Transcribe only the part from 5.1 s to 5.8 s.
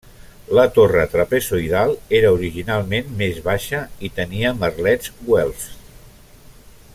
güelfs.